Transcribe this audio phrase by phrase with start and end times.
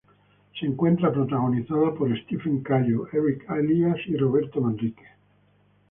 [0.59, 5.05] Se encuentra protagonizada por Stephanie Cayo, Erick Elías y Roberto Manrique.